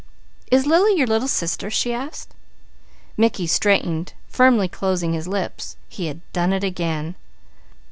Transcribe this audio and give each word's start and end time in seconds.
"Is 0.51 0.65
Lily 0.65 0.95
your 0.97 1.05
little 1.05 1.27
sister?" 1.27 1.69
she 1.69 1.93
asked. 1.93 2.33
Mickey 3.17 3.45
straightened, 3.45 4.13
firmly 4.29 4.67
closing 4.67 5.13
his 5.13 5.27
lips. 5.27 5.75
He 5.89 6.07
had 6.07 6.21
done 6.33 6.53
it 6.53 6.63
again. 6.63 7.13